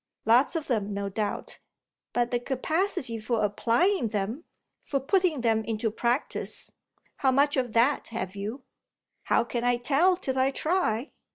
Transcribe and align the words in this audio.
"Lots 0.25 0.55
of 0.55 0.65
them, 0.65 0.95
no 0.95 1.09
doubt. 1.09 1.59
But 2.11 2.31
the 2.31 2.39
capacity 2.39 3.19
for 3.19 3.45
applying 3.45 4.07
them, 4.07 4.45
for 4.81 4.99
putting 4.99 5.41
them 5.41 5.63
into 5.63 5.91
practice 5.91 6.71
how 7.17 7.29
much 7.29 7.55
of 7.55 7.73
that 7.73 8.07
have 8.07 8.35
you?" 8.35 8.63
"How 9.25 9.43
can 9.43 9.63
I 9.63 9.75
tell 9.77 10.17
till 10.17 10.39
I 10.39 10.49
try?" 10.49 11.11